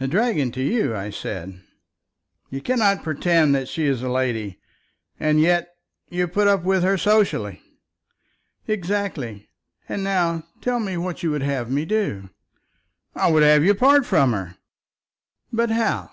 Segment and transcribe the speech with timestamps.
[0.00, 1.62] "A dragon to you, I said."
[2.50, 4.58] "You cannot pretend that she is a lady,
[5.20, 5.68] and yet
[6.10, 7.62] you put up with her society."
[8.66, 9.48] "Exactly.
[9.88, 12.30] And now tell me what you would have me do."
[13.14, 14.56] "I would have you part from her."
[15.52, 16.10] "But how?